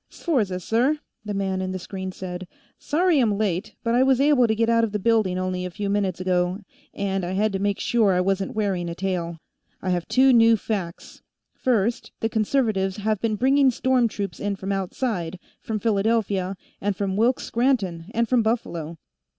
"Sforza, 0.09 0.59
sir," 0.59 0.97
the 1.23 1.35
man 1.35 1.61
in 1.61 1.73
the 1.73 1.77
screen 1.77 2.11
said. 2.11 2.47
"Sorry 2.79 3.19
I'm 3.19 3.37
late, 3.37 3.75
but 3.83 3.93
I 3.93 4.01
was 4.01 4.19
able 4.19 4.47
to 4.47 4.55
get 4.55 4.67
out 4.67 4.83
of 4.83 4.93
the 4.93 4.97
building 4.97 5.37
only 5.37 5.63
a 5.63 5.69
few 5.69 5.91
minutes 5.91 6.19
ago, 6.19 6.61
and 6.91 7.23
I 7.23 7.33
had 7.33 7.53
to 7.53 7.59
make 7.59 7.79
sure 7.79 8.11
I 8.13 8.19
wasn't 8.19 8.55
wearing 8.55 8.89
a 8.89 8.95
tail. 8.95 9.37
I 9.79 9.91
have 9.91 10.07
two 10.07 10.33
new 10.33 10.57
facts. 10.57 11.21
First, 11.53 12.13
the 12.19 12.29
Conservatives 12.29 12.97
have 12.97 13.21
been 13.21 13.35
bringing 13.35 13.69
storm 13.69 14.07
troops 14.07 14.39
in 14.39 14.55
from 14.55 14.71
outside, 14.71 15.37
from 15.61 15.77
Philadelphia, 15.77 16.55
and 16.81 16.95
from 16.95 17.15
Wilkes 17.15 17.43
Scranton, 17.43 18.05
and 18.09 18.27
from 18.27 18.41
Buffalo. 18.41 18.97